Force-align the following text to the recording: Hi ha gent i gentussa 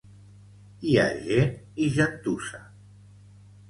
Hi 0.87 0.95
ha 1.03 1.05
gent 1.29 1.53
i 1.87 1.93
gentussa 2.01 2.67